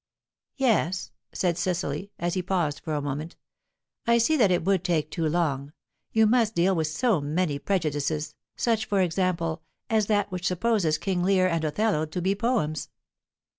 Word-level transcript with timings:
"Yes," 0.55 1.11
said 1.31 1.59
Cecily, 1.59 2.09
as 2.17 2.33
he 2.33 2.41
paused 2.41 2.79
for 2.79 2.95
a 2.95 3.01
moment, 3.03 3.35
"I 4.07 4.17
see 4.17 4.35
that 4.35 4.49
it 4.49 4.65
would 4.65 4.83
take 4.83 5.11
too 5.11 5.29
long. 5.29 5.73
You 6.11 6.25
must 6.25 6.55
deal 6.55 6.73
with 6.75 6.87
so 6.87 7.21
many 7.21 7.59
prejudices 7.59 8.33
such, 8.55 8.85
for 8.87 8.99
example, 9.01 9.61
as 9.91 10.07
that 10.07 10.31
which 10.31 10.47
supposes 10.47 10.97
'King 10.97 11.21
Lear' 11.21 11.45
and 11.47 11.63
'Othello' 11.63 12.07
to 12.07 12.19
be 12.19 12.33
poems." 12.33 12.89